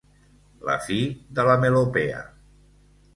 [0.69, 0.97] La fi
[1.39, 2.23] de la melopea.